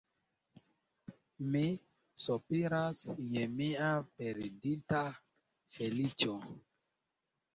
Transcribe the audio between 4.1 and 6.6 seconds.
perdita feliĉo.